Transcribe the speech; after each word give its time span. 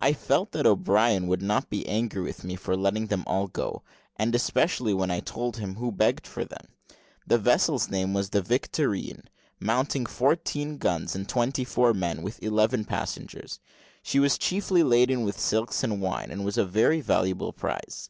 I 0.00 0.14
felt 0.14 0.52
that 0.52 0.64
O'Brien 0.64 1.26
would 1.26 1.42
not 1.42 1.68
be 1.68 1.86
angry 1.86 2.22
with 2.22 2.44
me 2.44 2.56
for 2.56 2.74
letting 2.74 3.08
them 3.08 3.24
all 3.26 3.46
go; 3.46 3.82
and 4.16 4.34
especially 4.34 4.94
when 4.94 5.10
I 5.10 5.20
told 5.20 5.58
him 5.58 5.74
who 5.74 5.92
begged 5.92 6.26
for 6.26 6.46
them. 6.46 6.68
The 7.26 7.36
vessel's 7.36 7.90
name 7.90 8.14
was 8.14 8.30
the 8.30 8.40
Victorine, 8.40 9.24
mounting 9.60 10.06
fourteen 10.06 10.78
guns, 10.78 11.14
and 11.14 11.28
twenty 11.28 11.62
four 11.64 11.92
men, 11.92 12.22
with 12.22 12.42
eleven 12.42 12.86
passengers. 12.86 13.60
She 14.02 14.18
was 14.18 14.38
chiefly 14.38 14.82
laden 14.82 15.24
with 15.26 15.38
silks 15.38 15.84
and 15.84 16.00
wine, 16.00 16.30
and 16.30 16.42
was 16.42 16.56
a 16.56 16.64
very 16.64 17.02
valuable 17.02 17.52
prize. 17.52 18.08